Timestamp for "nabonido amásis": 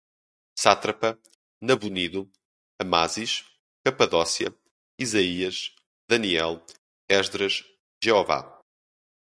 1.61-3.45